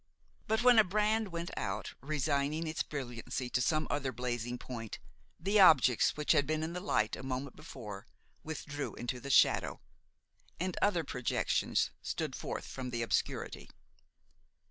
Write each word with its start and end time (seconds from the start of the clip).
But 0.47 0.63
when 0.63 0.79
a 0.79 0.83
brand 0.83 1.27
went 1.27 1.51
out, 1.55 1.93
resigning 2.01 2.65
its 2.65 2.81
brilliancy 2.81 3.51
to 3.51 3.61
some 3.61 3.85
other 3.91 4.11
blazing 4.11 4.57
point, 4.57 4.97
the 5.39 5.59
objects 5.59 6.17
which 6.17 6.31
had 6.31 6.47
been 6.47 6.63
in 6.63 6.73
the 6.73 6.79
light 6.79 7.15
a 7.15 7.21
moment 7.21 7.55
before 7.55 8.07
withdrew 8.43 8.95
into 8.95 9.19
the 9.19 9.29
shadow, 9.29 9.79
and 10.59 10.75
other 10.81 11.03
projections 11.03 11.91
stood 12.01 12.35
forth 12.35 12.65
from 12.65 12.89
the 12.89 13.03
obscurity. 13.03 13.69